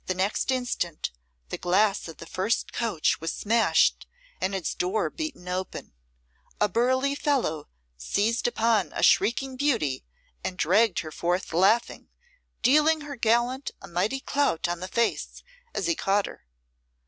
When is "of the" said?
2.07-2.25